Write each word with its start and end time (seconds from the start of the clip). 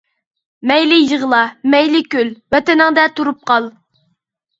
مەيلى 0.69 0.95
يىغلا، 1.01 1.41
مەيلى 1.73 1.99
كۈل، 2.15 2.31
ۋەتىنىڭدە 2.55 3.05
تۇرۇپ 3.21 3.39
قال. 3.53 3.69